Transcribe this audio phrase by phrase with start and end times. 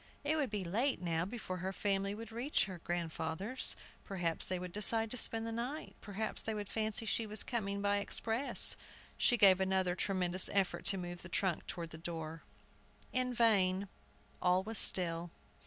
[0.23, 3.75] It would be late now before her family would reach her grandfather's.
[4.03, 5.95] Perhaps they would decide to spend the night.
[6.01, 8.75] Perhaps they would fancy she was coming by express.
[9.15, 12.41] She gave another tremendous effort to move the trunk toward the door.
[13.13, 13.87] In vain.
[14.41, 15.29] All was still.